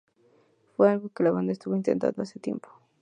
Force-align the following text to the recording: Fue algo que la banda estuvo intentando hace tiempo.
Fue 0.75 0.89
algo 0.89 1.09
que 1.09 1.21
la 1.23 1.29
banda 1.29 1.51
estuvo 1.53 1.75
intentando 1.75 2.23
hace 2.23 2.39
tiempo. 2.39 2.69